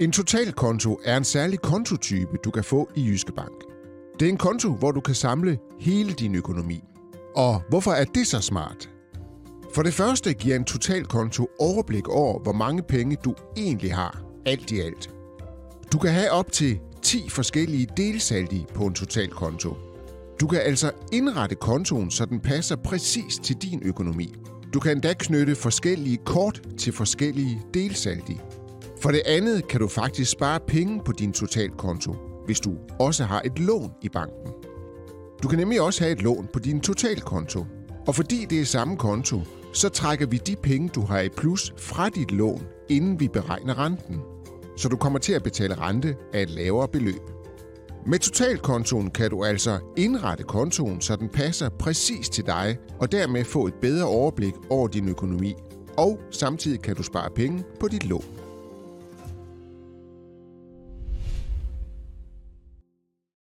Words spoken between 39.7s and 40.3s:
så trækker